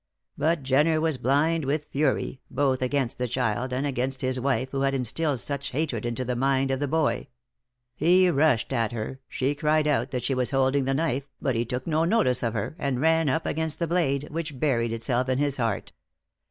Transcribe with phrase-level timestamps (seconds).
[0.35, 4.81] But Jenner was blind with fury, both against the child and against his wife who
[4.81, 7.27] had instilled such hatred into the mind of the boy.
[7.95, 11.65] He rushed at her; she cried out that she was holding the knife, but he
[11.65, 15.37] took no notice of her, and ran up against the blade, which buried itself in
[15.37, 15.91] his heart.